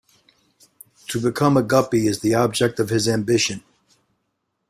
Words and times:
To 1.09 1.21
become 1.21 1.57
a 1.57 1.61
Guppy 1.61 2.07
is 2.07 2.21
the 2.21 2.33
object 2.33 2.79
of 2.79 2.89
his 2.89 3.07
ambition. 3.07 3.63